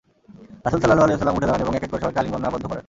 [0.65, 2.79] রাসূল সাল্লাল্লাহু আলাইহি ওয়াসাল্লাম উঠে দাঁড়ান এবং এক এক করে সবাইকে আলিঙ্গনাবদ্ধ করেন।